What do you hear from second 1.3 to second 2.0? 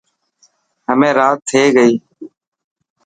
ٿي گئي.